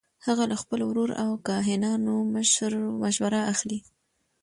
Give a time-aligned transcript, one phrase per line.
[0.25, 2.13] هغه له خپل ورور او کاهنانو
[3.03, 3.79] مشوره اخلي.